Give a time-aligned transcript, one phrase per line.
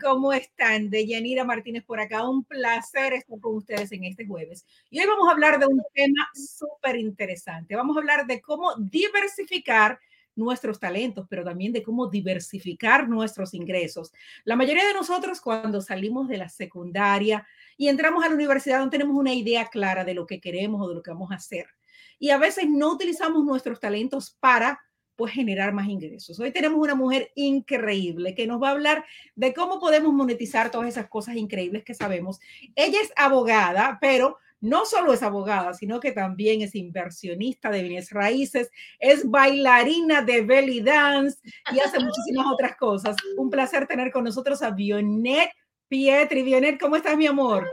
[0.00, 0.90] ¿cómo están?
[0.90, 4.66] De Yanira Martínez por acá, un placer estar con ustedes en este jueves.
[4.90, 7.76] Y hoy vamos a hablar de un tema súper interesante.
[7.76, 9.98] Vamos a hablar de cómo diversificar
[10.34, 14.12] nuestros talentos, pero también de cómo diversificar nuestros ingresos.
[14.44, 17.46] La mayoría de nosotros cuando salimos de la secundaria
[17.76, 20.88] y entramos a la universidad no tenemos una idea clara de lo que queremos o
[20.88, 21.66] de lo que vamos a hacer.
[22.18, 24.80] Y a veces no utilizamos nuestros talentos para
[25.16, 26.38] pues generar más ingresos.
[26.38, 30.88] Hoy tenemos una mujer increíble que nos va a hablar de cómo podemos monetizar todas
[30.88, 32.38] esas cosas increíbles que sabemos.
[32.74, 38.10] Ella es abogada, pero no solo es abogada, sino que también es inversionista de bienes
[38.10, 41.38] raíces, es bailarina de belly dance
[41.72, 43.16] y hace muchísimas otras cosas.
[43.36, 45.50] Un placer tener con nosotros a Bionet
[45.88, 46.42] Pietri.
[46.42, 47.68] Bionet, ¿cómo estás, mi amor?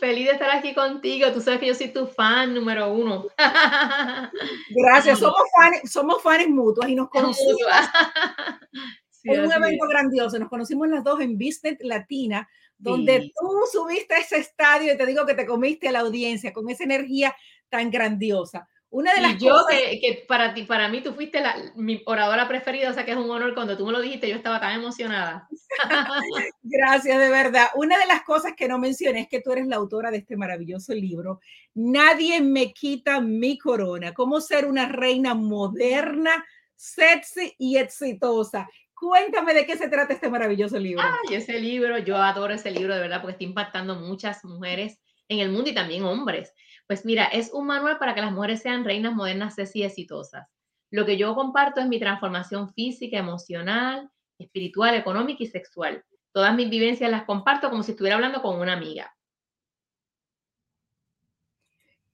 [0.00, 1.32] feliz de estar aquí contigo.
[1.32, 3.26] Tú sabes que yo soy tu fan número uno.
[4.70, 5.18] Gracias.
[5.18, 7.60] Somos fans, somos fans mutuos y nos conocimos
[9.24, 10.38] en un evento grandioso.
[10.38, 15.06] Nos conocimos las dos en Business Latina, donde tú subiste a ese estadio y te
[15.06, 17.34] digo que te comiste a la audiencia con esa energía
[17.68, 18.68] tan grandiosa.
[18.96, 22.88] Una de las yo que, para ti, para mí tú fuiste la, mi oradora preferida,
[22.88, 25.46] o sea que es un honor cuando tú me lo dijiste, yo estaba tan emocionada.
[26.62, 27.66] Gracias, de verdad.
[27.74, 30.38] Una de las cosas que no mencioné es que tú eres la autora de este
[30.38, 31.40] maravilloso libro,
[31.74, 36.42] Nadie me quita mi corona, cómo ser una reina moderna,
[36.74, 38.66] sexy y exitosa.
[38.98, 41.04] Cuéntame de qué se trata este maravilloso libro.
[41.04, 45.40] Ay, ese libro, yo adoro ese libro de verdad porque está impactando muchas mujeres en
[45.40, 46.54] el mundo y también hombres.
[46.86, 50.46] Pues mira, es un manual para que las mujeres sean reinas modernas, y exitosas.
[50.90, 54.08] Lo que yo comparto es mi transformación física, emocional,
[54.38, 56.04] espiritual, económica y sexual.
[56.32, 59.12] Todas mis vivencias las comparto como si estuviera hablando con una amiga.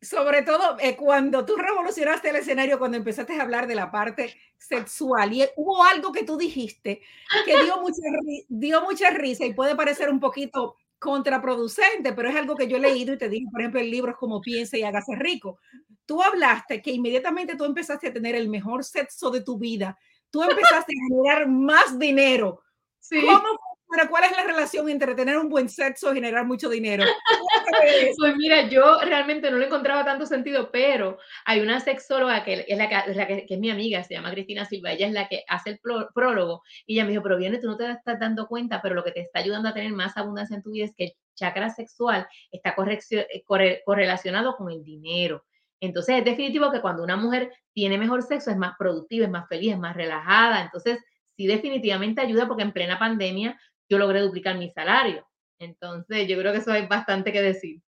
[0.00, 4.34] Sobre todo eh, cuando tú revolucionaste el escenario, cuando empezaste a hablar de la parte
[4.58, 7.02] sexual, y hubo algo que tú dijiste
[7.44, 8.02] que dio mucha,
[8.48, 12.80] dio mucha risa y puede parecer un poquito contraproducente, pero es algo que yo he
[12.80, 15.58] leído y te digo, por ejemplo, el libro es como piensa y hágase rico.
[16.06, 19.98] Tú hablaste que inmediatamente tú empezaste a tener el mejor sexo de tu vida,
[20.30, 22.62] tú empezaste a generar más dinero.
[23.00, 23.20] Sí.
[23.20, 23.58] ¿Cómo
[23.92, 27.04] pero ¿cuál es la relación entre tener un buen sexo y generar mucho dinero?
[28.18, 32.78] pues mira, yo realmente no le encontraba tanto sentido, pero hay una sexóloga que es
[32.78, 35.80] la que, es mi amiga, se llama Cristina Silva, ella es la que hace el
[36.14, 39.04] prólogo y ella me dijo, pero viene, tú no te estás dando cuenta, pero lo
[39.04, 41.70] que te está ayudando a tener más abundancia en tu vida es que el chakra
[41.70, 45.44] sexual está eh, correlacionado con el dinero.
[45.80, 49.48] Entonces es definitivo que cuando una mujer tiene mejor sexo es más productiva, es más
[49.48, 50.62] feliz, es más relajada.
[50.62, 50.98] Entonces
[51.36, 53.58] sí definitivamente ayuda porque en plena pandemia
[53.92, 55.28] yo logré duplicar mi salario.
[55.58, 57.82] Entonces, yo creo que eso hay bastante que decir.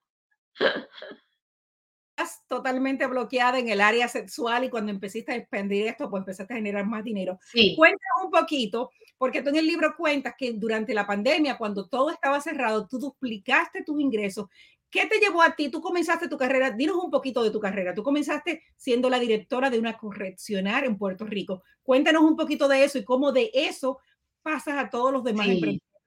[2.10, 6.52] Estás totalmente bloqueada en el área sexual y cuando empezaste a expandir esto, pues empezaste
[6.52, 7.38] a generar más dinero.
[7.50, 7.74] Sí.
[7.76, 12.10] Cuéntanos un poquito, porque tú en el libro cuentas que durante la pandemia, cuando todo
[12.10, 14.48] estaba cerrado, tú duplicaste tus ingresos.
[14.90, 15.70] ¿Qué te llevó a ti?
[15.70, 17.94] Tú comenzaste tu carrera, dinos un poquito de tu carrera.
[17.94, 21.62] Tú comenzaste siendo la directora de una correccional en Puerto Rico.
[21.82, 24.00] Cuéntanos un poquito de eso y cómo de eso
[24.42, 25.46] pasas a todos los demás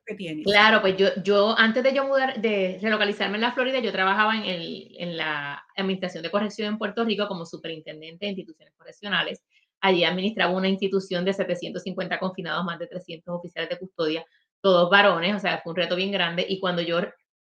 [0.06, 0.46] que tienes.
[0.46, 4.36] Claro, pues yo, yo antes de yo mudar, de relocalizarme en la Florida, yo trabajaba
[4.36, 9.44] en, el, en la Administración de Corrección en Puerto Rico como superintendente de instituciones correccionales.
[9.80, 14.26] Allí administraba una institución de 750 confinados, más de 300 oficiales de custodia,
[14.62, 16.46] todos varones, o sea, fue un reto bien grande.
[16.48, 17.02] Y cuando yo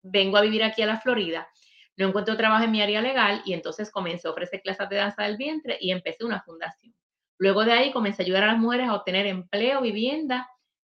[0.02, 1.48] vengo a vivir aquí a la Florida,
[1.96, 5.22] no encuentro trabajo en mi área legal y entonces comencé a ofrecer clases de danza
[5.22, 6.94] del vientre y empecé una fundación.
[7.38, 10.48] Luego de ahí comencé a ayudar a las mujeres a obtener empleo, vivienda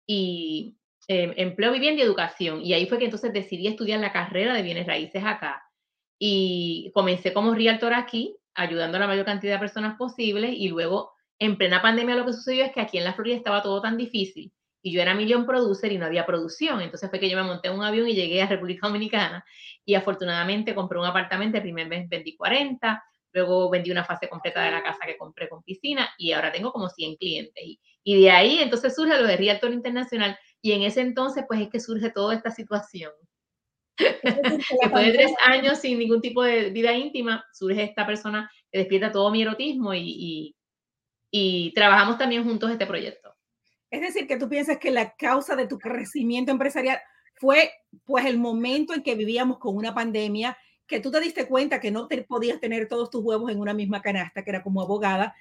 [0.06, 0.78] y
[1.08, 2.62] em, empleo, vivienda y educación.
[2.62, 5.64] Y ahí fue que entonces decidí estudiar la carrera de bienes raíces acá.
[6.20, 10.50] Y comencé como realtor aquí, ayudando a la mayor cantidad de personas posible.
[10.50, 13.62] Y luego, en plena pandemia, lo que sucedió es que aquí en la Florida estaba
[13.62, 14.54] todo tan difícil.
[14.82, 16.82] Y yo era million producer y no había producción.
[16.82, 19.46] Entonces fue que yo me monté en un avión y llegué a República Dominicana.
[19.86, 23.04] Y afortunadamente compré un apartamento, el primer mes vendí 40,
[23.34, 26.72] luego vendí una fase completa de la casa que compré con piscina y ahora tengo
[26.72, 27.64] como 100 clientes.
[27.64, 31.62] Y y de ahí entonces surge lo de Realtor Internacional y en ese entonces pues
[31.62, 33.12] es que surge toda esta situación.
[34.82, 39.12] Después de tres años sin ningún tipo de vida íntima, surge esta persona que despierta
[39.12, 40.56] todo mi erotismo y,
[41.32, 43.34] y, trabajamos también juntos este proyecto.
[43.90, 47.00] Es decir, que tú piensas que la causa de tu crecimiento empresarial
[47.36, 47.72] fue
[48.06, 50.58] pues el momento en que vivíamos con una pandemia,
[50.88, 53.74] que tú te diste cuenta que no te podías tener todos tus huevos en una
[53.74, 55.36] misma canasta, que era como abogada,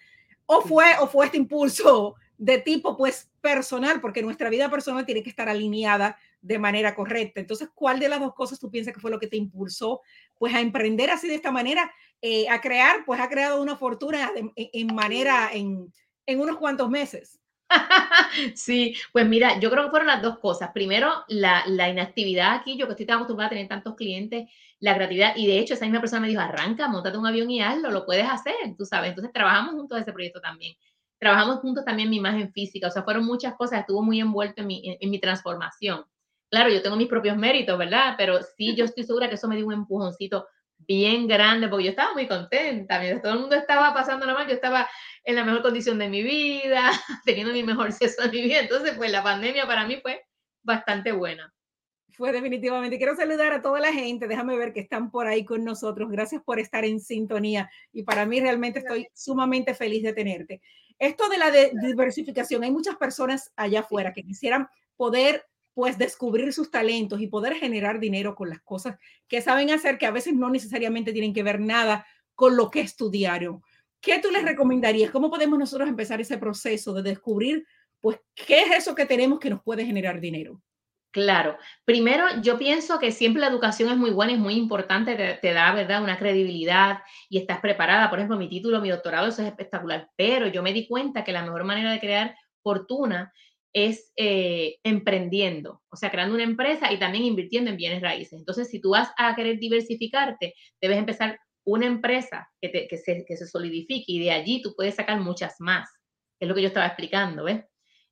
[0.46, 5.22] o fue, o fue este impulso de tipo pues personal, porque nuestra vida personal tiene
[5.22, 7.40] que estar alineada de manera correcta.
[7.40, 10.00] Entonces, ¿cuál de las dos cosas tú piensas que fue lo que te impulsó
[10.38, 14.32] pues a emprender así de esta manera, eh, a crear, pues ha creado una fortuna
[14.56, 15.92] en, manera, en,
[16.26, 17.38] en, unos cuantos meses?
[18.54, 20.70] sí, pues mira, yo creo que fueron las dos cosas.
[20.72, 24.48] Primero, la, inactividad aquí, yo que estoy tan acostumbrada a tener tantos clientes,
[24.80, 27.60] la creatividad, y de hecho esa misma persona me dijo, arranca, montate un avión y
[27.60, 29.10] hazlo, lo puedes hacer, tú sabes.
[29.10, 30.76] Entonces trabajamos juntos ese proyecto también.
[31.18, 34.66] Trabajamos juntos también mi imagen física, o sea, fueron muchas cosas, estuvo muy envuelto en
[34.66, 36.04] mi, en mi transformación.
[36.50, 38.14] Claro, yo tengo mis propios méritos, ¿verdad?
[38.18, 40.46] Pero sí, yo estoy segura que eso me dio un empujoncito
[40.86, 44.54] bien grande, porque yo estaba muy contenta, mientras todo el mundo estaba pasando mal, yo
[44.54, 44.88] estaba
[45.24, 46.90] en la mejor condición de mi vida,
[47.24, 50.24] teniendo mi mejor sexo de mi vida, entonces pues la pandemia para mí fue
[50.62, 51.52] bastante buena.
[52.14, 52.98] Fue definitivamente.
[52.98, 56.42] Quiero saludar a toda la gente, déjame ver que están por ahí con nosotros, gracias
[56.42, 57.70] por estar en sintonía.
[57.90, 60.60] Y para mí realmente estoy sumamente feliz de tenerte.
[60.98, 66.70] Esto de la diversificación, hay muchas personas allá afuera que quisieran poder pues descubrir sus
[66.70, 68.98] talentos y poder generar dinero con las cosas
[69.28, 72.80] que saben hacer, que a veces no necesariamente tienen que ver nada con lo que
[72.80, 73.62] estudiaron.
[74.00, 75.10] ¿Qué tú les recomendarías?
[75.10, 77.66] ¿Cómo podemos nosotros empezar ese proceso de descubrir,
[78.00, 80.60] pues, qué es eso que tenemos que nos puede generar dinero?
[81.12, 85.34] Claro, primero yo pienso que siempre la educación es muy buena, es muy importante, te,
[85.34, 88.08] te, da, ¿verdad?, una credibilidad y estás preparada.
[88.08, 91.32] Por ejemplo, mi título, mi doctorado, eso es espectacular, pero yo me di cuenta que
[91.32, 93.32] la mejor manera de crear fortuna
[93.72, 98.38] es eh, emprendiendo, o sea, creando una empresa y también invirtiendo en bienes raíces.
[98.38, 103.36] Entonces, si tú vas a querer diversificarte, debes empezar una empresa que, que, se, que
[103.36, 105.88] se solidifique y de allí tú puedes sacar muchas más.
[106.40, 107.64] Es lo que yo estaba explicando, ¿ves?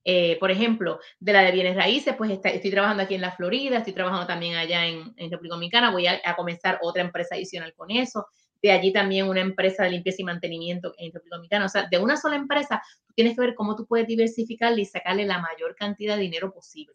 [0.04, 3.78] Eh, por ejemplo, de la de bienes raíces, pues estoy trabajando aquí en la Florida,
[3.78, 7.74] estoy trabajando también allá en, en República Dominicana, voy a, a, comenzar otra empresa adicional
[7.74, 8.24] con eso
[8.62, 11.66] de allí también una empresa de limpieza y mantenimiento en República Dominicana.
[11.66, 14.86] O sea, de una sola empresa, tú tienes que ver cómo tú puedes diversificarle y
[14.86, 16.94] sacarle la mayor cantidad de dinero posible.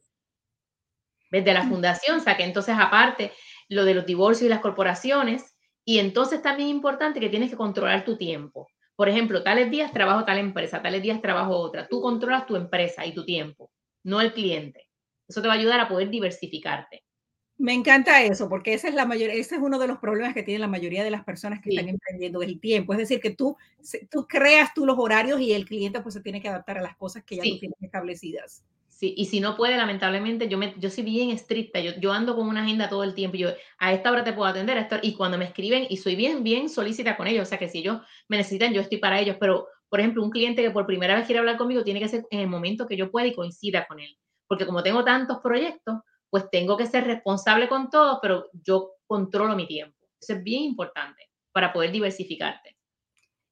[1.32, 3.32] Desde la fundación saqué entonces aparte
[3.68, 5.56] lo de los divorcios y las corporaciones.
[5.84, 8.68] Y entonces también es importante que tienes que controlar tu tiempo.
[8.96, 11.88] Por ejemplo, tales días trabajo tal empresa, tales días trabajo otra.
[11.88, 13.72] Tú controlas tu empresa y tu tiempo,
[14.04, 14.88] no el cliente.
[15.28, 17.05] Eso te va a ayudar a poder diversificarte.
[17.58, 20.44] Me encanta eso, porque esa es la mayor, ese es uno de los problemas que
[20.44, 21.78] tienen la mayoría de las personas que sí.
[21.78, 22.94] están emprendiendo, el tiempo.
[22.94, 23.56] Es decir, que tú,
[24.12, 26.98] tú creas tú los horarios y el cliente pues se tiene que adaptar a las
[26.98, 27.54] cosas que ya sí.
[27.54, 28.66] tú tienes establecidas.
[28.90, 32.34] Sí, y si no puede, lamentablemente, yo, me, yo soy bien estricta, yo, yo ando
[32.34, 35.00] con una agenda todo el tiempo, yo a esta hora te puedo atender, a esta,
[35.02, 37.80] y cuando me escriben, y soy bien, bien solícita con ellos, o sea que si
[37.80, 38.00] ellos
[38.30, 41.26] me necesitan, yo estoy para ellos, pero, por ejemplo, un cliente que por primera vez
[41.26, 44.00] quiere hablar conmigo, tiene que ser en el momento que yo pueda y coincida con
[44.00, 44.18] él,
[44.48, 45.98] porque como tengo tantos proyectos,
[46.36, 49.96] pues tengo que ser responsable con todo, pero yo controlo mi tiempo.
[50.20, 52.76] Eso es bien importante para poder diversificarte.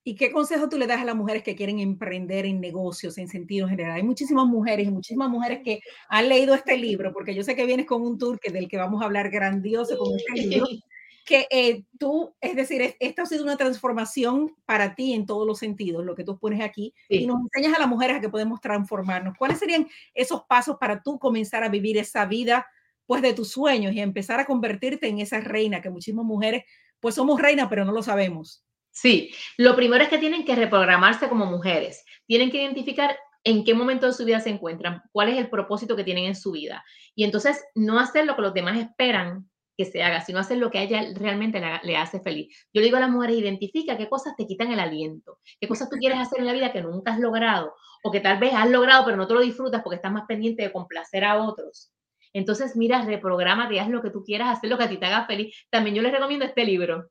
[0.03, 3.29] ¿Y qué consejo tú le das a las mujeres que quieren emprender en negocios en
[3.29, 3.95] sentido general?
[3.95, 7.65] Hay muchísimas mujeres y muchísimas mujeres que han leído este libro, porque yo sé que
[7.65, 10.67] vienes con un tour que del que vamos a hablar grandioso con este libro,
[11.25, 15.59] que eh, tú, es decir, esta ha sido una transformación para ti en todos los
[15.59, 17.23] sentidos, lo que tú pones aquí, sí.
[17.23, 19.37] y nos enseñas a las mujeres a que podemos transformarnos.
[19.37, 22.67] ¿Cuáles serían esos pasos para tú comenzar a vivir esa vida,
[23.05, 26.63] pues, de tus sueños y empezar a convertirte en esa reina que muchísimas mujeres,
[26.99, 28.65] pues, somos reinas, pero no lo sabemos?
[28.91, 33.73] Sí, lo primero es que tienen que reprogramarse como mujeres, tienen que identificar en qué
[33.73, 36.83] momento de su vida se encuentran, cuál es el propósito que tienen en su vida.
[37.15, 40.69] Y entonces no hacer lo que los demás esperan que se haga, sino hacer lo
[40.69, 42.67] que a ella realmente le, le, hace feliz.
[42.73, 45.89] Yo le digo a las mujeres, identifica qué cosas te quitan el aliento, qué cosas
[45.89, 48.69] tú quieres hacer en la vida que nunca has logrado, o que tal vez has
[48.69, 51.91] logrado pero no te lo disfrutas porque estás más pendiente de complacer a otros.
[52.33, 55.25] Entonces, mira, reprográmate, haz lo que tú quieras, hacer lo que a ti te haga
[55.25, 55.55] feliz.
[55.69, 57.09] También yo les recomiendo este libro,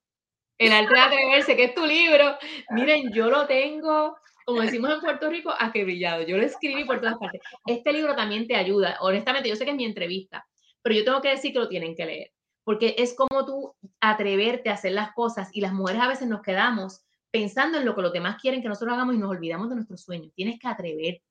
[0.59, 2.37] El arte de atreverse, que es tu libro.
[2.71, 6.23] Miren, yo lo tengo, como decimos en Puerto Rico, a que brillado.
[6.23, 7.41] Yo lo escribí por todas partes.
[7.67, 8.99] Este libro también te ayuda.
[9.01, 10.45] Honestamente, yo sé que es mi entrevista,
[10.83, 12.33] pero yo tengo que decir que lo tienen que leer
[12.65, 16.43] porque es como tú atreverte a hacer las cosas y las mujeres a veces nos
[16.43, 19.77] quedamos pensando en lo que los demás quieren que nosotros hagamos y nos olvidamos de
[19.77, 20.33] nuestros sueños.
[20.35, 21.25] Tienes que atreverte.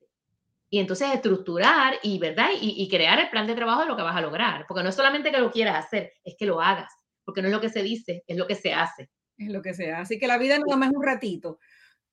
[0.70, 2.50] Y entonces estructurar y, ¿verdad?
[2.60, 4.66] Y, y, crear el plan de trabajo de lo que vas a lograr.
[4.68, 6.94] Porque no es solamente que lo quieras hacer, es que lo hagas.
[7.26, 9.10] Porque no es lo que se dice, es lo que se hace.
[9.38, 10.02] Es lo que se hace.
[10.02, 11.60] Así que la vida no más es un ratito.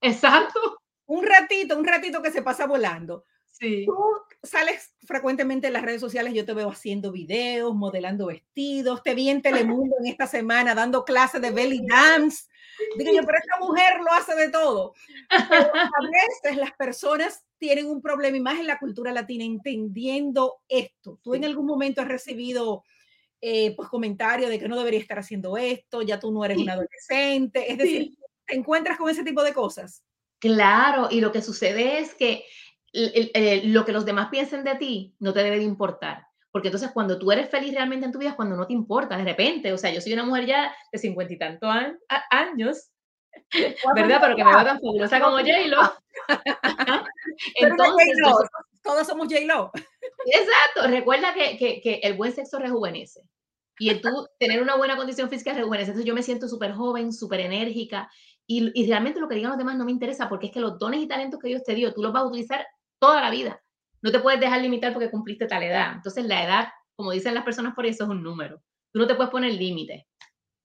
[0.01, 0.81] Exacto.
[1.07, 3.25] Un ratito, un ratito que se pasa volando.
[3.47, 3.87] Sí.
[3.87, 3.97] Tú
[4.43, 9.31] sales frecuentemente en las redes sociales, yo te veo haciendo videos, modelando vestidos, te vi
[9.31, 12.45] en Telemundo en esta semana dando clases de belly dance.
[12.97, 14.95] Digo yo, pero esta mujer lo hace de todo.
[15.29, 20.61] Pero a veces las personas tienen un problema, y más en la cultura latina, entendiendo
[20.69, 21.19] esto.
[21.23, 22.85] ¿Tú en algún momento has recibido
[23.41, 26.63] eh, pues comentarios de que no debería estar haciendo esto, ya tú no eres sí.
[26.63, 27.73] un adolescente?
[27.73, 28.19] Es decir, sí.
[28.47, 30.05] ¿te encuentras con ese tipo de cosas?
[30.39, 32.45] Claro, y lo que sucede es que
[32.93, 36.27] el, el, lo que los demás piensen de ti no te debe de importar.
[36.51, 39.17] Porque entonces cuando tú eres feliz realmente en tu vida es cuando no te importa
[39.17, 39.73] de repente.
[39.73, 41.71] O sea, yo soy una mujer ya de cincuenta y tantos
[42.31, 42.91] años
[43.95, 44.19] ¿Verdad?
[44.21, 45.93] Pero que me veo tan fabulosa como J-Lo.
[47.57, 48.19] Entonces,
[48.83, 49.71] todos somos J-Lo.
[50.27, 50.89] Exacto.
[50.89, 53.23] Recuerda que, que, que, el buen sexo rejuvenece.
[53.79, 55.91] Y el tú tener una buena condición física rejuvenece.
[55.91, 58.11] Entonces yo me siento súper joven, súper enérgica.
[58.47, 60.79] Y, y, realmente lo que digan los demás no me interesa porque es que los
[60.79, 62.67] dones y talentos que Dios te dio, tú los vas a utilizar
[62.99, 63.63] toda la vida.
[64.03, 65.93] No te puedes dejar limitar porque cumpliste tal edad.
[65.95, 68.63] Entonces la edad, como dicen las personas por eso, es un número.
[68.93, 70.07] Tú no te puedes poner límite.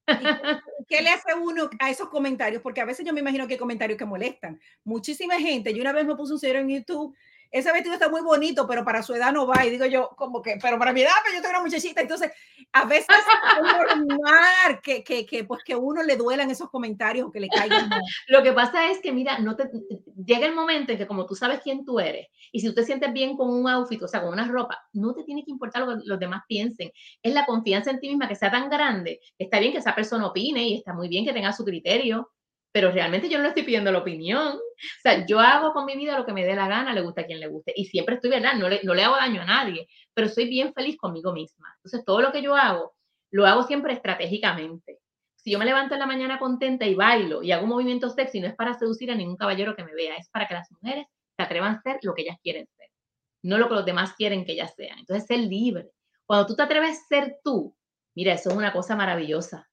[0.87, 2.61] ¿Qué le hace uno a esos comentarios?
[2.61, 4.59] Porque a veces yo me imagino que hay comentarios que molestan.
[4.83, 5.73] Muchísima gente.
[5.73, 7.15] Yo una vez me puse un señor en YouTube
[7.53, 9.63] ese vestido está muy bonito, pero para su edad no va.
[9.63, 12.01] Y digo yo, como que, pero para mi edad, pero yo tengo una muchachita.
[12.01, 12.31] Entonces,
[12.72, 17.31] a veces es normal que, que, que, pues, que uno le duelan esos comentarios o
[17.31, 17.89] que le caigan.
[18.27, 19.69] Lo que pasa es que, mira, no te,
[20.25, 22.86] llega el momento en que como tú sabes quién tú eres, y si tú te
[22.86, 25.83] sientes bien con un outfit, o sea, con una ropa, no te tiene que importar
[25.83, 26.91] lo que los demás piensen.
[27.22, 29.22] Es la confianza en ti misma que sea tan grande.
[29.38, 32.31] Está bien que esa persona opine y está muy bien que tenga su criterio,
[32.74, 34.48] pero realmente yo no le estoy pidiendo la opinión.
[34.58, 37.22] O sea, yo hago con mi vida lo que me dé la gana, le gusta
[37.22, 37.72] a quien le guste.
[37.75, 38.56] Y siempre estoy, ¿verdad?
[38.56, 41.72] No le, no le hago daño a nadie, pero soy bien feliz conmigo misma.
[41.77, 42.96] Entonces, todo lo que yo hago,
[43.30, 44.98] lo hago siempre estratégicamente.
[45.36, 48.39] Si yo me levanto en la mañana contenta y bailo y hago un movimiento sexy,
[48.39, 51.06] no es para seducir a ningún caballero que me vea, es para que las mujeres
[51.38, 52.88] se atrevan a ser lo que ellas quieren ser,
[53.44, 54.98] no lo que los demás quieren que ellas sean.
[54.98, 55.92] Entonces, ser libre.
[56.25, 57.75] Cuando tú te atreves a ser tú,
[58.15, 59.70] mira, eso es una cosa maravillosa.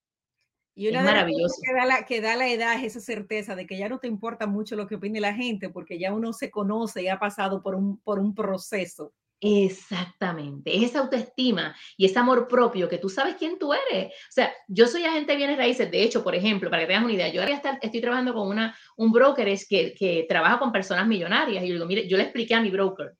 [0.74, 1.56] Y una es maravilloso.
[1.62, 4.08] Que da, la, que da la edad es esa certeza de que ya no te
[4.08, 7.62] importa mucho lo que opine la gente, porque ya uno se conoce y ha pasado
[7.62, 9.12] por un, por un proceso.
[9.42, 14.08] Exactamente, es esa autoestima y ese amor propio que tú sabes quién tú eres.
[14.08, 17.04] O sea, yo soy agente de bienes raíces, de hecho, por ejemplo, para que tengas
[17.04, 21.06] una idea, yo ahora estoy trabajando con una, un broker que, que trabaja con personas
[21.06, 23.14] millonarias y yo digo, mire, yo le expliqué a mi broker,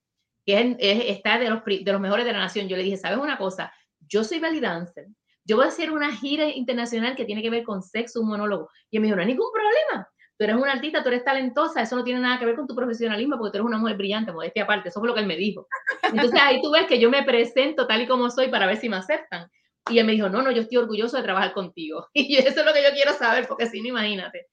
[0.45, 3.16] que es, está de los, de los mejores de la nación, yo le dije, ¿sabes
[3.16, 3.73] una cosa?
[4.07, 5.07] Yo soy belly dancer,
[5.50, 8.71] yo voy a hacer una gira internacional que tiene que ver con sexo, un monólogo.
[8.88, 10.09] Y él me dijo, no hay ningún problema.
[10.38, 12.75] Tú eres una artista, tú eres talentosa, eso no tiene nada que ver con tu
[12.76, 15.37] profesionalismo porque tú eres una mujer brillante, modestia aparte, eso fue lo que él me
[15.37, 15.66] dijo.
[16.04, 18.88] Entonces ahí tú ves que yo me presento tal y como soy para ver si
[18.88, 19.50] me aceptan.
[19.90, 22.07] Y él me dijo, no, no, yo estoy orgulloso de trabajar contigo.
[22.14, 24.47] Y eso es lo que yo quiero saber, porque si no, imagínate.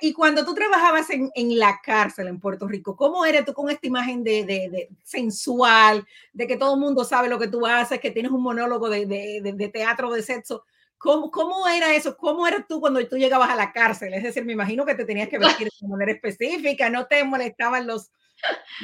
[0.00, 3.68] Y cuando tú trabajabas en, en, la cárcel en Puerto Rico, ¿cómo eres tú con
[3.68, 7.66] esta imagen de, de, de sensual, de que todo el mundo sabe lo que tú
[7.66, 10.64] haces, que tienes un monólogo de, de teatro de sexo?
[11.02, 12.16] ¿Cómo, ¿Cómo, era eso?
[12.16, 14.14] ¿Cómo eras tú cuando tú llegabas a la cárcel?
[14.14, 17.88] Es decir, me imagino que te tenías que vestir de manera específica, no te molestaban
[17.88, 18.12] los...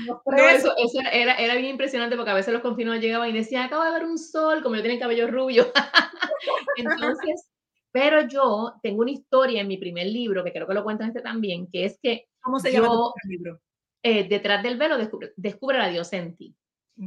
[0.04, 3.62] no, eso, eso era, era, bien impresionante porque a veces los confinados llegaban y decían,
[3.62, 5.72] acabo de ver un sol, como yo tenía el cabello rubio.
[6.76, 7.46] Entonces,
[7.98, 11.20] pero yo tengo una historia en mi primer libro, que creo que lo cuenta este
[11.20, 12.28] también, que es que.
[12.40, 13.60] ¿Cómo se llama tu libro?
[14.04, 16.54] Eh, Detrás del velo, descubre, descubre la Dios en ti.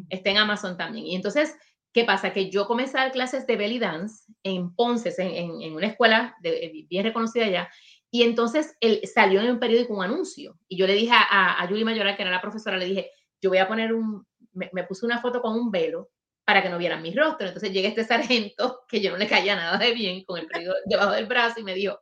[0.09, 1.05] Está en Amazon también.
[1.05, 1.55] Y entonces,
[1.93, 2.33] ¿qué pasa?
[2.33, 6.35] Que yo comencé a dar clases de belly dance en Ponce, en, en, una escuela
[6.41, 7.69] de, eh, bien reconocida allá.
[8.09, 10.59] Y entonces él salió en un periódico un anuncio.
[10.67, 13.49] Y yo le dije a, a Julie Mayoral, que era la profesora, le dije, yo
[13.49, 16.09] voy a poner un, me, me puse una foto con un velo
[16.51, 17.47] para que no vieran mi rostro.
[17.47, 20.77] Entonces llega este sargento, que yo no le caía nada de bien, con el periódico
[20.85, 21.97] debajo del brazo y me dijo,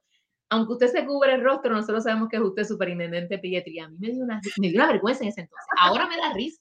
[0.50, 3.78] aunque usted se cubre el rostro, nosotros sabemos que es usted superintendente Pietri.
[3.78, 5.68] A mí me dio, una, me dio una vergüenza en ese entonces.
[5.80, 6.60] Ahora me da risa.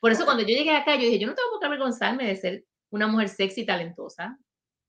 [0.00, 2.34] Por eso cuando yo llegué acá, yo dije, yo no tengo por qué avergonzarme de
[2.34, 4.36] ser una mujer sexy y talentosa,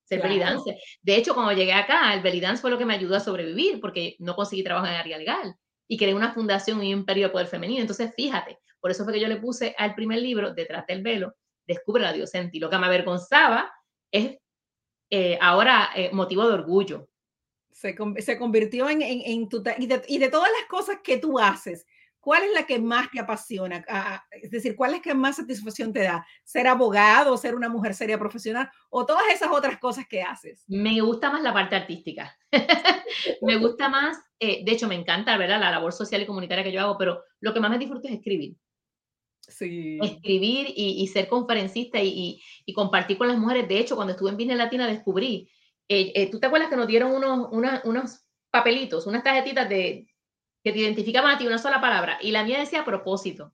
[0.05, 0.63] ser claro.
[1.03, 4.15] De hecho, cuando llegué acá, el belly fue lo que me ayudó a sobrevivir, porque
[4.17, 5.55] no conseguí trabajo en área legal.
[5.87, 7.81] Y creé una fundación y un periodo de poder femenino.
[7.81, 11.35] Entonces, fíjate, por eso fue que yo le puse al primer libro, Detrás del velo,
[11.67, 12.59] descubre la Dios en ti.
[12.59, 13.71] Lo que me avergonzaba
[14.11, 14.37] es
[15.09, 17.09] eh, ahora eh, motivo de orgullo.
[17.71, 19.63] Se, se convirtió en, en, en tu...
[19.77, 21.85] Y de, y de, todas las cosas que tú haces,
[22.19, 23.85] ¿cuál es la que más te apasiona?
[23.87, 26.25] Ah, es decir, ¿cuál es la que más satisfacción te da?
[26.43, 30.63] ¿Ser abogado, ser una mujer seria profesional o todas esas otras cosas que haces?
[30.67, 32.35] Me gusta más la parte artística.
[33.41, 35.59] me gusta más, eh, de hecho me encanta, ¿verdad?
[35.59, 38.15] La labor social y comunitaria que yo hago, pero lo que más me disfruto es
[38.15, 38.57] escribir
[39.47, 42.41] escribir y, ser conferencista y,
[42.73, 43.67] compartir con las mujeres.
[43.67, 45.49] De hecho, cuando estuve en Business Latina descubrí,
[45.87, 47.49] eh, eh, ¿tú te acuerdas que nos dieron unos,
[47.83, 50.07] unos papelitos, unas tarjetitas de,
[50.63, 52.17] que te identificaban a ti una sola palabra?
[52.21, 53.53] Y la mía decía propósito.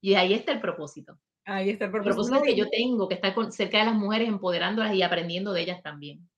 [0.00, 1.18] Y ahí está el propósito.
[1.44, 2.22] Ahí está el propósito.
[2.22, 5.62] El propósito que yo tengo, que estar cerca de las mujeres, empoderándolas y aprendiendo de
[5.62, 6.28] ellas también.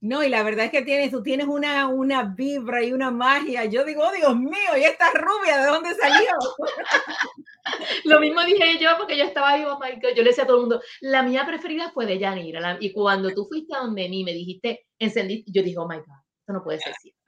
[0.00, 3.64] No, y la verdad es que tienes, tú tienes una, una vibra y una magia.
[3.64, 6.30] Yo digo, oh, Dios mío, y esta rubia, ¿de dónde salió?
[8.04, 9.78] Lo mismo dije yo, porque yo estaba ahí, oh
[10.14, 12.76] yo le decía a todo el mundo, la mía preferida fue de Yanira.
[12.80, 16.16] y cuando tú fuiste a donde mí, me dijiste, encendí, yo dije, oh my God,
[16.40, 17.20] esto no puede ser cierto.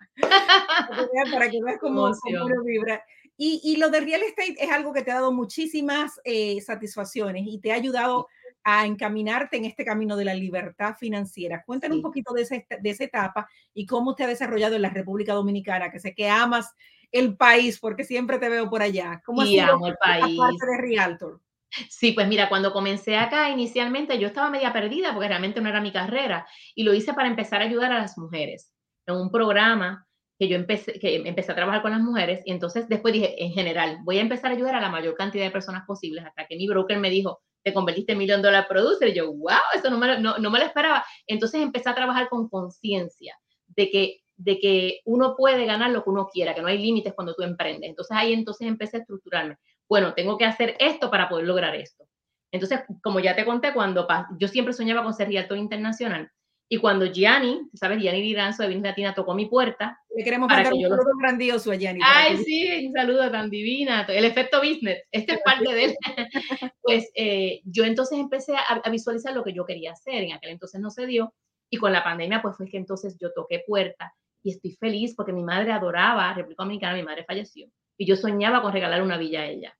[1.32, 3.02] Para que veas cómo, cómo vibra.
[3.36, 7.44] Y, y, lo de real estate es algo que te ha dado muchísimas eh, satisfacciones
[7.46, 8.26] y te ha ayudado
[8.70, 11.62] a encaminarte en este camino de la libertad financiera.
[11.64, 15.32] Cuéntanos un poquito de, de esa etapa y cómo te ha desarrollado en la República
[15.32, 16.74] Dominicana, que sé que amas
[17.10, 19.22] el país porque siempre te veo por allá.
[19.24, 20.36] ¿Cómo y amo el país.
[20.36, 21.40] parte de Realtor?
[21.88, 25.80] Sí, pues mira, cuando comencé acá inicialmente yo estaba media perdida porque realmente no era
[25.80, 28.72] mi carrera y lo hice para empezar a ayudar a las mujeres
[29.06, 30.06] en un programa
[30.38, 33.52] que yo empecé, que empecé a trabajar con las mujeres y entonces después dije, en
[33.52, 36.56] general, voy a empezar a ayudar a la mayor cantidad de personas posibles hasta que
[36.56, 39.98] mi broker me dijo, te convertiste en millón dólar producer y yo, wow, eso no
[39.98, 41.04] me, no, no me lo esperaba.
[41.26, 43.36] Entonces empecé a trabajar con conciencia
[43.66, 47.12] de que de que uno puede ganar lo que uno quiera, que no hay límites
[47.12, 47.90] cuando tú emprendes.
[47.90, 49.56] Entonces ahí entonces empecé a estructurarme
[49.88, 52.04] bueno, tengo que hacer esto para poder lograr esto.
[52.52, 54.06] Entonces, como ya te conté, cuando
[54.38, 56.30] yo siempre soñaba con ser realtor internacional,
[56.70, 57.98] y cuando Gianni, ¿sabes?
[58.02, 59.98] Gianni Liranzo de Business Latina tocó mi puerta.
[60.14, 62.00] Le queremos mandar un saludo grandioso a Gianni.
[62.04, 64.06] Ay, sí, un saludo tan divina.
[64.06, 65.96] El efecto business, este es parte de él.
[66.82, 70.24] pues eh, yo entonces empecé a, a, visualizar lo que yo quería hacer.
[70.24, 71.32] En aquel entonces no se dio.
[71.70, 74.12] Y con la pandemia, pues fue que entonces yo toqué puerta.
[74.42, 77.66] Y estoy feliz porque mi madre adoraba República Dominicana, mi madre falleció.
[77.96, 79.74] Y yo soñaba con regalar una villa a ella.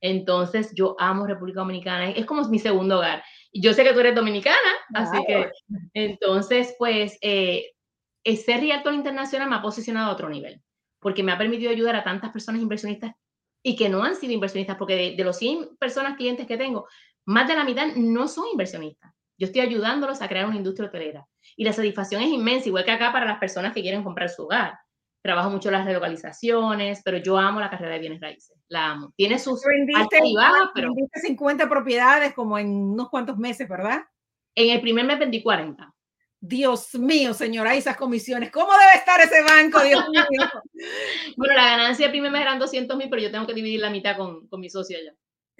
[0.00, 3.22] Entonces, yo amo República Dominicana, es como mi segundo hogar.
[3.52, 4.56] Y yo sé que tú eres dominicana,
[4.94, 5.50] así que,
[5.94, 7.72] entonces, pues, eh,
[8.24, 10.62] ser Realtor Internacional me ha posicionado a otro nivel,
[11.00, 13.12] porque me ha permitido ayudar a tantas personas inversionistas
[13.62, 16.86] y que no han sido inversionistas, porque de, los 100 personas clientes que tengo,
[17.26, 19.12] más de la mitad no son inversionistas.
[19.36, 21.26] Yo estoy ayudándolos a crear una industria hotelera.
[21.56, 24.44] Y la satisfacción es inmensa, igual que acá para las personas que quieren comprar su
[24.44, 24.78] hogar
[25.22, 29.12] trabajo mucho las relocalizaciones, pero yo amo la carrera de bienes raíces, la amo.
[29.16, 30.18] Tiene sus vendiste,
[30.74, 30.94] pero...
[30.94, 34.02] Vendiste 50 propiedades como en unos cuantos meses, ¿verdad?
[34.54, 35.94] En el primer mes vendí 40.
[36.42, 40.42] Dios mío, señora, esas comisiones, ¿cómo debe estar ese banco, Dios mío?
[41.36, 43.90] bueno, la ganancia del primer mes eran 200 mil, pero yo tengo que dividir la
[43.90, 45.12] mitad con, con mi socia ya.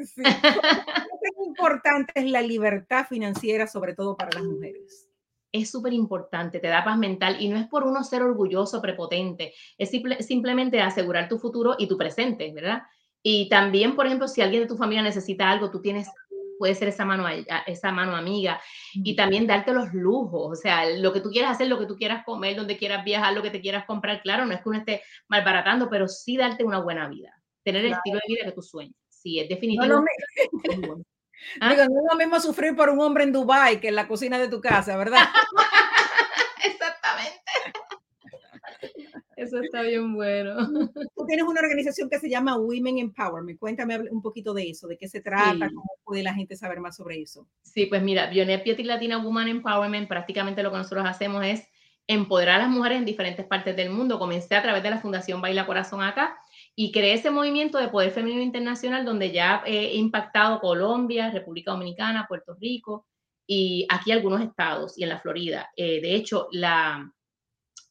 [0.03, 0.23] Sí.
[0.23, 5.10] ¿Qué importante es la libertad financiera, sobre todo para las mujeres?
[5.53, 9.55] Es súper importante, te da paz mental y no es por uno ser orgulloso, prepotente,
[9.79, 9.91] es
[10.27, 12.83] simplemente asegurar tu futuro y tu presente, ¿verdad?
[13.23, 16.09] Y también, por ejemplo, si alguien de tu familia necesita algo, tú tienes,
[16.59, 17.27] puede ser esa mano,
[17.67, 18.61] esa mano amiga
[18.95, 21.97] y también darte los lujos, o sea, lo que tú quieras hacer, lo que tú
[21.97, 24.79] quieras comer, donde quieras viajar, lo que te quieras comprar, claro, no es que uno
[24.79, 27.33] esté malbaratando, pero sí darte una buena vida,
[27.63, 28.95] tener el estilo de vida que tú sueñas.
[29.09, 29.87] Sí, es definitivo.
[29.87, 30.05] No,
[31.61, 31.71] ¿Ah?
[31.71, 34.39] Digo, no es lo mismo sufrir por un hombre en Dubai que en la cocina
[34.39, 35.21] de tu casa, ¿verdad?
[36.65, 37.41] Exactamente.
[39.37, 40.55] Eso está bien bueno.
[41.17, 43.59] Tú tienes una organización que se llama Women Empowerment.
[43.59, 46.97] Cuéntame un poquito de eso, de qué se trata, cómo puede la gente saber más
[46.97, 47.47] sobre eso.
[47.63, 51.67] Sí, pues mira, Bionet Pietri Latina Women Empowerment, prácticamente lo que nosotros hacemos es
[52.07, 54.19] empoderar a las mujeres en diferentes partes del mundo.
[54.19, 56.37] Comencé a través de la Fundación Baila Corazón acá
[56.77, 62.27] y creé ese movimiento de poder femenino internacional donde ya he impactado Colombia, República Dominicana,
[62.29, 63.07] Puerto Rico
[63.47, 65.71] y aquí algunos estados y en la Florida.
[65.77, 67.13] Eh, de hecho, la,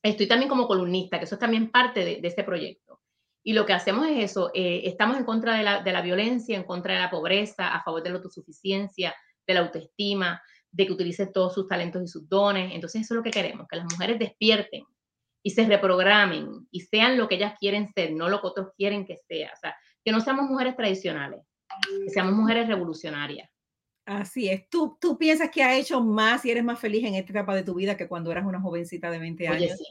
[0.01, 3.01] estoy también como columnista, que eso es también parte de, este proyecto.
[3.43, 6.55] Y lo que hacemos es eso, eh, estamos en contra de la, de la violencia,
[6.55, 9.15] en contra de la pobreza, a favor de la autosuficiencia,
[9.45, 12.71] de la autoestima, de que utilice todos sus talentos y sus dones.
[12.73, 14.85] Entonces eso es lo que queremos, que las mujeres despierten
[15.41, 19.06] y se reprogramen y sean lo que ellas quieren ser, no lo que otros quieren
[19.06, 19.52] que sea.
[19.54, 21.41] O sea, que no seamos mujeres tradicionales,
[22.04, 23.49] que seamos mujeres revolucionarias.
[24.06, 24.67] Así es.
[24.69, 27.63] ¿Tú, tú piensas que ha hecho más y eres más feliz en esta etapa de
[27.63, 29.62] tu vida que cuando eras una jovencita de 20 años?
[29.62, 29.86] Oye, sí.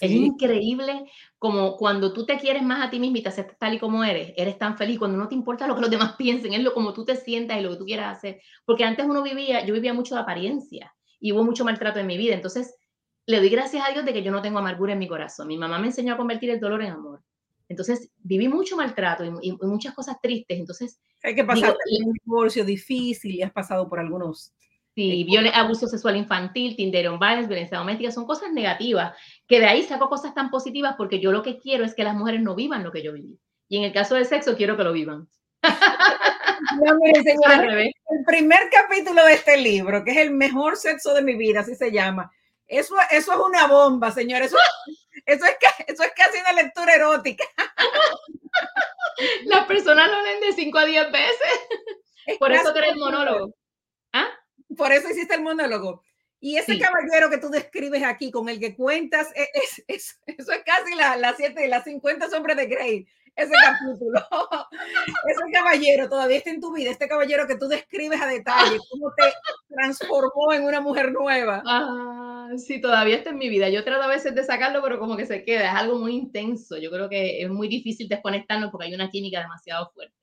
[0.00, 1.04] Es increíble
[1.38, 4.04] como cuando tú te quieres más a ti misma y te aceptas tal y como
[4.04, 6.72] eres, eres tan feliz cuando no te importa lo que los demás piensen, es lo
[6.72, 8.40] como tú te sientas y lo que tú quieras hacer.
[8.64, 12.16] Porque antes uno vivía, yo vivía mucho de apariencia y hubo mucho maltrato en mi
[12.16, 12.34] vida.
[12.34, 12.76] Entonces,
[13.26, 15.48] le doy gracias a Dios de que yo no tengo amargura en mi corazón.
[15.48, 17.22] Mi mamá me enseñó a convertir el dolor en amor.
[17.68, 20.58] Entonces, viví mucho maltrato y, muchas cosas tristes.
[20.58, 24.52] Entonces, hay que pasar un divorcio difícil y has pasado por algunos.
[24.96, 29.84] Sí, abuso sexual infantil, Tinder on violence, violencia doméstica, son cosas negativas, que de ahí
[29.84, 32.82] saco cosas tan positivas porque yo lo que quiero es que las mujeres no vivan
[32.82, 33.38] lo que yo viví.
[33.68, 35.28] Y en el caso del sexo, quiero que lo vivan.
[36.84, 41.22] No, miren, señora, el primer capítulo de este libro, que es el mejor sexo de
[41.22, 42.30] mi vida, así se llama,
[42.70, 44.42] eso, eso es una bomba, señor.
[44.42, 44.56] Eso,
[45.26, 45.56] eso, es,
[45.88, 47.44] eso es casi una lectura erótica.
[49.44, 52.38] Las personas lo leen de 5 a 10 veces.
[52.38, 53.54] Por eso el monólogo.
[54.12, 54.28] ¿Ah?
[54.76, 56.02] Por eso hiciste el monólogo.
[56.38, 59.82] Y ese caballero que tú describes aquí, con el que cuentas, e, es,
[60.26, 63.06] eso es casi las la siete, las 50 sombras de Grey
[63.42, 64.20] ese capítulo.
[65.28, 69.12] ese caballero todavía está en tu vida, este caballero que tú describes a detalle, cómo
[69.16, 69.32] te
[69.68, 71.62] transformó en una mujer nueva.
[71.66, 73.68] Ah, sí, todavía está en mi vida.
[73.68, 76.76] Yo trato a veces de sacarlo, pero como que se queda, es algo muy intenso.
[76.78, 80.14] Yo creo que es muy difícil desconectarnos porque hay una química demasiado fuerte.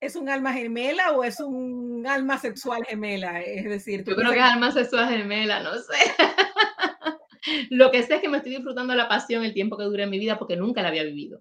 [0.00, 3.40] ¿Es un alma gemela o es un alma sexual gemela?
[3.40, 5.92] Es decir, yo creo que es alma sexual gemela, no sé.
[7.70, 10.10] Lo que sé es que me estoy disfrutando la pasión el tiempo que dure en
[10.10, 11.40] mi vida porque nunca la había vivido.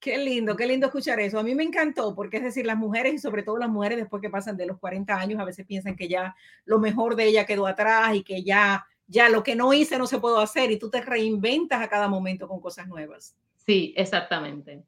[0.00, 1.38] Qué lindo, qué lindo escuchar eso.
[1.38, 4.22] A mí me encantó porque es decir, las mujeres y sobre todo las mujeres después
[4.22, 6.34] que pasan de los 40 años a veces piensan que ya
[6.64, 10.06] lo mejor de ella quedó atrás y que ya ya lo que no hice no
[10.06, 13.36] se puede hacer y tú te reinventas a cada momento con cosas nuevas.
[13.56, 14.84] Sí, exactamente.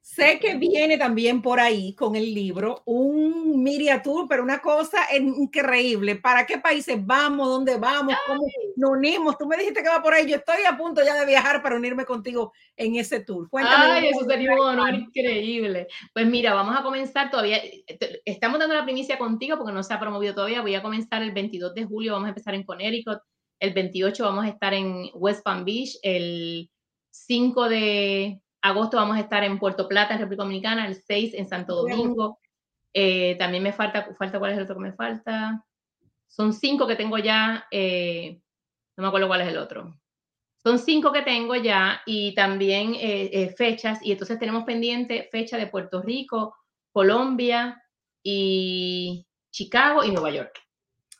[0.00, 4.98] Sé que viene también por ahí con el libro un Miria Tour, pero una cosa
[5.14, 6.16] increíble.
[6.16, 7.46] ¿Para qué países vamos?
[7.46, 8.16] ¿Dónde vamos?
[8.26, 8.42] ¿Cómo
[8.76, 9.36] nos unimos?
[9.36, 10.26] Tú me dijiste que va por ahí.
[10.26, 13.48] Yo estoy a punto ya de viajar para unirme contigo en ese tour.
[13.50, 13.84] Cuéntame.
[13.84, 15.86] Ay, eso sería un honor increíble.
[16.14, 17.60] Pues mira, vamos a comenzar todavía.
[18.24, 20.62] Estamos dando la primicia contigo porque no se ha promovido todavía.
[20.62, 22.12] Voy a comenzar el 22 de julio.
[22.12, 23.18] Vamos a empezar en Connecticut.
[23.60, 25.98] El 28 vamos a estar en West Palm Beach.
[26.02, 26.70] El
[27.10, 31.48] 5 de agosto vamos a estar en Puerto Plata, en República Dominicana, el 6 en
[31.48, 32.38] Santo Domingo.
[32.92, 35.64] Eh, también me falta, falta, ¿cuál es el otro que me falta?
[36.26, 38.40] Son cinco que tengo ya, eh,
[38.96, 39.94] no me acuerdo cuál es el otro.
[40.62, 45.68] Son cinco que tengo ya y también eh, fechas, y entonces tenemos pendiente fecha de
[45.68, 46.56] Puerto Rico,
[46.92, 47.82] Colombia
[48.22, 50.67] y Chicago y Nueva York.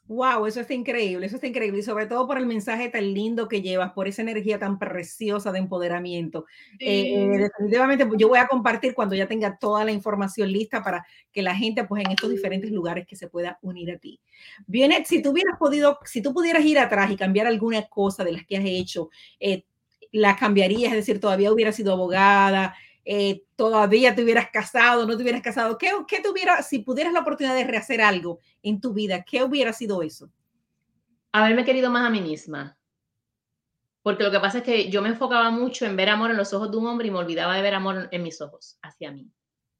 [0.08, 3.46] Wow, eso está increíble, eso está increíble y sobre todo por el mensaje tan lindo
[3.46, 6.46] que llevas, por esa energía tan preciosa de empoderamiento.
[6.78, 11.04] Eh, definitivamente pues, yo voy a compartir cuando ya tenga toda la información lista para
[11.30, 14.18] que la gente pues en estos diferentes lugares que se pueda unir a ti.
[14.66, 18.32] Bien, si tú hubieras podido, si tú pudieras ir atrás y cambiar alguna cosa de
[18.32, 19.64] las que has hecho, eh,
[20.10, 22.74] la cambiarías, es decir, todavía hubiera sido abogada,
[23.10, 26.28] eh, todavía te hubieras casado, no te hubieras casado, ¿qué, qué te
[26.62, 30.30] si pudieras la oportunidad de rehacer algo en tu vida, qué hubiera sido eso?
[31.32, 32.76] Haberme querido más a mí misma.
[34.02, 36.52] Porque lo que pasa es que yo me enfocaba mucho en ver amor en los
[36.52, 39.32] ojos de un hombre y me olvidaba de ver amor en mis ojos hacia mí.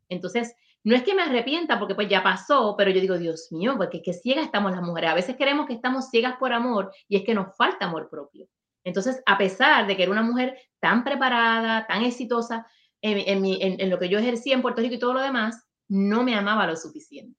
[0.09, 3.75] Entonces, no es que me arrepienta porque pues ya pasó, pero yo digo, Dios mío,
[3.77, 5.11] porque qué ciega estamos las mujeres.
[5.11, 8.49] A veces creemos que estamos ciegas por amor y es que nos falta amor propio.
[8.85, 12.67] Entonces, a pesar de que era una mujer tan preparada, tan exitosa,
[13.03, 16.67] en, lo que yo ejercía en Puerto Rico y todo lo demás, no me amaba
[16.67, 17.39] lo suficiente.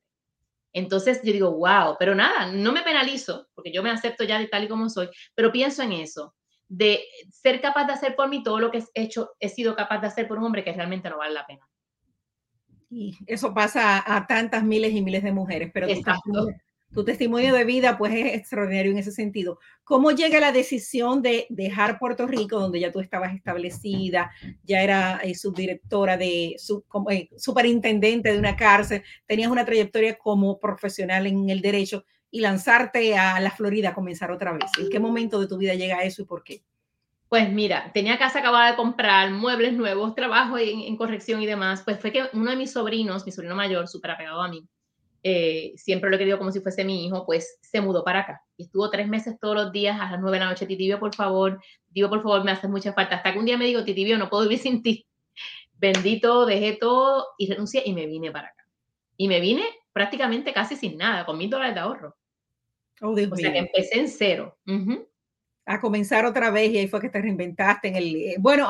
[0.71, 4.47] Entonces yo digo, wow, pero nada, no me penalizo, porque yo me acepto ya de
[4.47, 6.35] tal y como soy, pero pienso en eso,
[6.67, 9.99] de ser capaz de hacer por mí todo lo que he hecho, he sido capaz
[9.99, 11.67] de hacer por un hombre que realmente no vale la pena.
[12.91, 16.47] Y eso pasa a tantas miles y miles de mujeres, pero Exacto
[16.93, 19.59] tu testimonio de vida pues es extraordinario en ese sentido.
[19.83, 24.31] ¿Cómo llega la decisión de dejar Puerto Rico, donde ya tú estabas establecida,
[24.63, 30.59] ya era eh, subdirectora de, su, eh, superintendente de una cárcel, tenías una trayectoria como
[30.59, 34.71] profesional en el derecho y lanzarte a la Florida comenzar otra vez?
[34.79, 36.63] ¿En qué momento de tu vida llega eso y por qué?
[37.27, 41.83] Pues mira, tenía casa acabada de comprar, muebles nuevos, trabajo en, en corrección y demás.
[41.83, 44.67] Pues fue que uno de mis sobrinos, mi sobrino mayor, súper apegado a mí,
[45.23, 48.43] eh, siempre lo he querido como si fuese mi hijo, pues se mudó para acá.
[48.57, 51.13] Y estuvo tres meses todos los días a las nueve de la noche, Titibio, por
[51.13, 53.15] favor, digo, por favor, me hace mucha falta.
[53.15, 55.05] Hasta que un día me digo, Titibio, no puedo vivir sin ti.
[55.73, 58.65] Bendito, dejé todo y renuncié y me vine para acá.
[59.17, 62.15] Y me vine prácticamente casi sin nada, con mil dólares de ahorro.
[63.01, 64.57] Oh, o sea que empecé en cero.
[65.65, 68.15] A comenzar otra vez y ahí fue que te reinventaste en el...
[68.15, 68.67] Eh, bueno,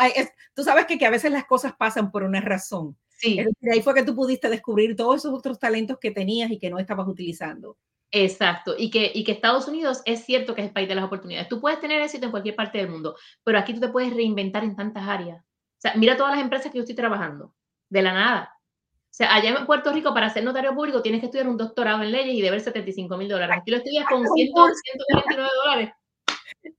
[0.54, 2.96] tú sabes que, que a veces las cosas pasan por una razón.
[3.20, 3.38] Sí.
[3.72, 6.80] ahí fue que tú pudiste descubrir todos esos otros talentos que tenías y que no
[6.80, 7.78] estabas utilizando.
[8.12, 11.04] Exacto, y que, y que Estados Unidos es cierto que es el país de las
[11.04, 11.50] oportunidades.
[11.50, 14.64] Tú puedes tener éxito en cualquier parte del mundo, pero aquí tú te puedes reinventar
[14.64, 15.44] en tantas áreas.
[15.44, 17.54] O sea, mira todas las empresas que yo estoy trabajando,
[17.90, 18.54] de la nada.
[18.56, 22.02] O sea, allá en Puerto Rico, para ser notario público, tienes que estudiar un doctorado
[22.04, 23.58] en leyes y deber 75 mil dólares.
[23.60, 25.92] Aquí lo estudias con 129 dólares.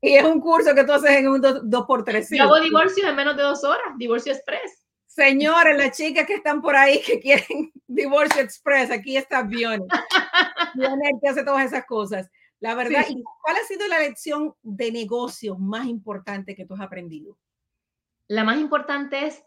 [0.01, 2.37] Y es un curso que tú haces en un 2x3.
[2.37, 4.80] Yo hago divorcios en menos de dos horas, divorcio express.
[5.21, 9.87] Señores, las chicas que están por ahí que quieren Divorce Express, aquí está Bion.
[11.21, 12.31] que hace todas esas cosas.
[12.59, 13.05] La verdad,
[13.43, 17.37] ¿cuál ha sido la lección de negocio más importante que tú has aprendido?
[18.29, 19.43] La más importante es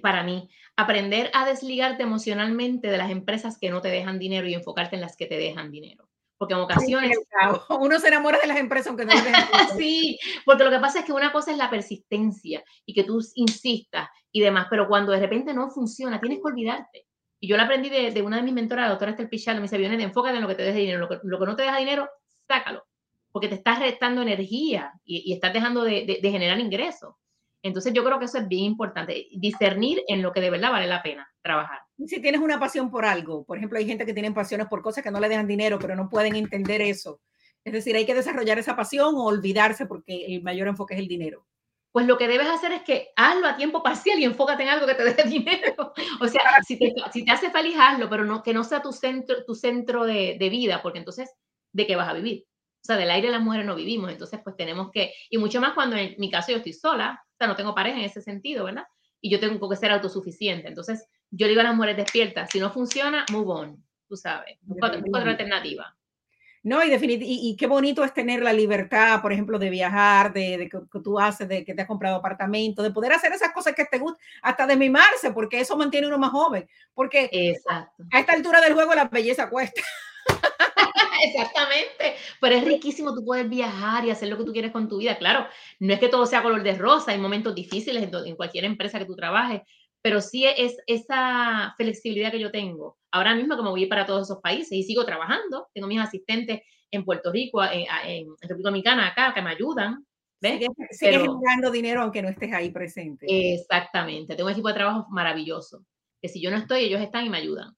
[0.00, 4.54] para mí aprender a desligarte emocionalmente de las empresas que no te dejan dinero y
[4.54, 6.09] enfocarte en las que te dejan dinero
[6.40, 7.18] porque en ocasiones...
[7.68, 9.12] Uno se enamora de las empresas aunque no
[9.76, 13.20] Sí, porque lo que pasa es que una cosa es la persistencia y que tú
[13.34, 17.06] insistas y demás, pero cuando de repente no funciona, tienes que olvidarte.
[17.40, 19.76] Y yo lo aprendí de, una de mis mentoras, la doctora Esther Pichal, me dice,
[19.76, 21.76] viene enfócate en lo que te deja dinero, lo que, lo que, no te deja
[21.76, 22.08] dinero,
[22.48, 22.86] sácalo,
[23.30, 27.16] porque te estás restando energía y, y estás dejando de, de generar ingresos.
[27.62, 30.86] Entonces yo creo que eso es bien importante, discernir en lo que de verdad vale
[30.86, 31.80] la pena trabajar.
[32.06, 35.02] Si tienes una pasión por algo, por ejemplo, hay gente que tiene pasiones por cosas
[35.04, 37.20] que no le dejan dinero, pero no pueden entender eso.
[37.64, 41.08] Es decir, hay que desarrollar esa pasión o olvidarse porque el mayor enfoque es el
[41.08, 41.46] dinero.
[41.92, 44.86] pues lo que debes hacer es que hazlo a tiempo parcial y enfócate en algo
[44.86, 45.92] que te dé dinero.
[46.20, 48.92] O sea, si te, si te hace feliz, hazlo, pero no, que no sea tu
[48.92, 51.30] centro, tu centro de, de vida, porque entonces,
[51.72, 52.46] ¿de qué vas a vivir?
[52.82, 55.74] O sea, del aire las mujeres no vivimos, entonces pues tenemos que, y mucho más
[55.74, 58.64] cuando en mi caso yo estoy sola, o sea, no tengo pareja en ese sentido,
[58.64, 58.84] ¿verdad?
[59.20, 60.68] Y yo tengo que ser autosuficiente.
[60.68, 64.88] Entonces, yo digo a las mujeres despiertas, si no funciona, move on, tú sabes, busca
[64.88, 65.96] otra alternativa.
[66.62, 70.58] No, y, y, y, qué bonito es tener la libertad, por ejemplo, de viajar, de,
[70.58, 73.74] de, que, tú haces, de que te has comprado apartamento, de poder hacer esas cosas
[73.74, 76.68] que te gustan, hasta de mimarse, porque eso mantiene uno más joven.
[76.92, 78.04] Porque Exacto.
[78.12, 79.80] a esta altura del juego la belleza cuesta.
[81.22, 84.98] Exactamente, pero es riquísimo tú poder viajar y hacer lo que tú quieres con tu
[84.98, 85.16] vida.
[85.18, 85.46] Claro,
[85.78, 89.04] no es que todo sea color de rosa, hay momentos difíciles en, cualquier empresa que
[89.04, 89.62] tú trabajes,
[90.02, 92.98] pero sí es esa flexibilidad que yo tengo.
[93.10, 96.60] Ahora mismo que me voy para todos esos países y sigo trabajando, tengo mis asistentes
[96.90, 100.04] en Puerto Rico, en, en República Dominicana, acá, que me ayudan.
[100.40, 100.60] ¿ves?
[100.90, 103.26] Sigues, generando dinero aunque no estés ahí presente.
[103.28, 105.84] Exactamente, tengo un equipo de trabajo maravilloso,
[106.20, 107.76] que si yo no estoy, ellos están y me ayudan.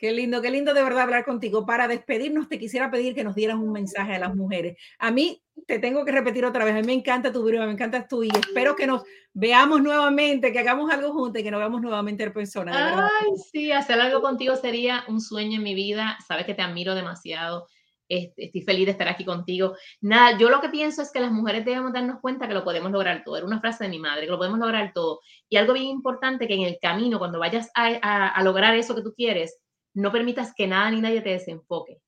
[0.00, 1.66] Qué lindo, qué lindo de verdad hablar contigo.
[1.66, 4.78] Para despedirnos, te quisiera pedir que nos dieras un mensaje a las mujeres.
[4.98, 7.72] A mí, te tengo que repetir otra vez, a mí me encanta tu video, me
[7.72, 9.02] encanta tú y espero que nos
[9.34, 13.10] veamos nuevamente, que hagamos algo juntos y que nos veamos nuevamente en persona.
[13.20, 16.16] Ay, sí, hacer algo contigo sería un sueño en mi vida.
[16.26, 17.66] Sabes que te admiro demasiado.
[18.08, 19.74] Estoy feliz de estar aquí contigo.
[20.00, 22.90] Nada, yo lo que pienso es que las mujeres debemos darnos cuenta que lo podemos
[22.90, 23.36] lograr todo.
[23.36, 25.20] Era una frase de mi madre, que lo podemos lograr todo.
[25.50, 29.02] Y algo bien importante, que en el camino, cuando vayas a, a lograr eso que
[29.02, 29.60] tú quieres,
[29.94, 32.00] no permitas que nada ni nadie te desenfoque.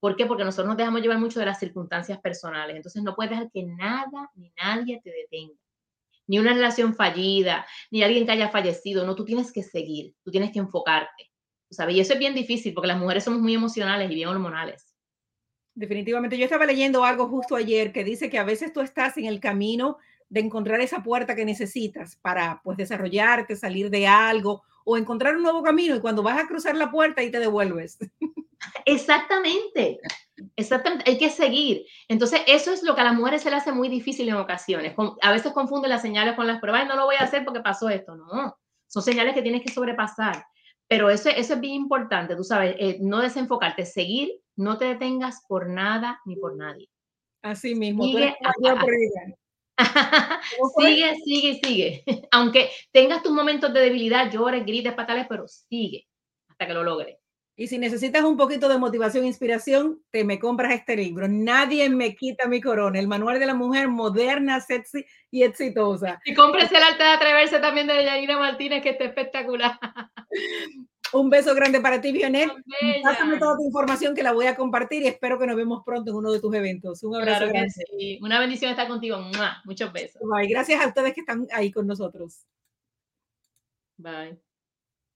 [0.00, 0.26] ¿Por qué?
[0.26, 2.76] Porque nosotros nos dejamos llevar mucho de las circunstancias personales.
[2.76, 5.58] Entonces no puedes dejar que nada ni nadie te detenga.
[6.26, 9.04] Ni una relación fallida, ni alguien que haya fallecido.
[9.06, 11.30] No, tú tienes que seguir, tú tienes que enfocarte.
[11.74, 11.96] ¿sabes?
[11.96, 14.94] Y eso es bien difícil porque las mujeres somos muy emocionales y bien hormonales.
[15.74, 16.38] Definitivamente.
[16.38, 19.40] Yo estaba leyendo algo justo ayer que dice que a veces tú estás en el
[19.40, 25.36] camino de encontrar esa puerta que necesitas para pues desarrollarte, salir de algo o encontrar
[25.36, 27.98] un nuevo camino y cuando vas a cruzar la puerta y te devuelves.
[28.86, 30.00] Exactamente,
[30.56, 31.84] exactamente, hay que seguir.
[32.08, 34.94] Entonces, eso es lo que a las mujeres se les hace muy difícil en ocasiones.
[35.20, 37.60] A veces confunden las señales con las pruebas y no lo voy a hacer porque
[37.60, 38.16] pasó esto.
[38.16, 40.44] No, son señales que tienes que sobrepasar.
[40.88, 45.42] Pero eso, eso es bien importante, tú sabes, eh, no desenfocarte, seguir, no te detengas
[45.48, 46.88] por nada ni por nadie.
[47.42, 48.04] Así mismo.
[48.04, 48.34] sigue,
[51.24, 52.04] sigue, sigue.
[52.30, 56.06] Aunque tengas tus momentos de debilidad, llores, grites, patales, pero sigue
[56.48, 57.16] hasta que lo logres.
[57.56, 61.28] Y si necesitas un poquito de motivación e inspiración, te me compras este libro.
[61.28, 62.98] Nadie me quita mi corona.
[62.98, 66.20] El manual de la mujer moderna, sexy y exitosa.
[66.24, 69.78] Y compres el arte de atreverse también de Yanina Martínez, que está espectacular.
[71.14, 72.50] Un beso grande para ti, Vionet.
[73.02, 76.10] Pásame toda tu información que la voy a compartir y espero que nos vemos pronto
[76.10, 77.02] en uno de tus eventos.
[77.04, 78.18] Un abrazo grande.
[78.20, 79.18] Una bendición estar contigo.
[79.64, 80.20] Muchos besos.
[80.22, 80.48] Bye.
[80.48, 82.44] Gracias a ustedes que están ahí con nosotros.
[83.96, 84.38] Bye.